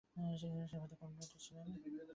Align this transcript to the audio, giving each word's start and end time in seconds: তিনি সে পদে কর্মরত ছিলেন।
তিনি 0.09 0.29
সে 0.71 0.77
পদে 0.81 0.95
কর্মরত 1.01 1.33
ছিলেন। 1.43 1.67